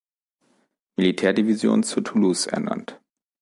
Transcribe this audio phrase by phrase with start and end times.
[0.95, 2.99] Militärdivision zu Toulouse ernannt.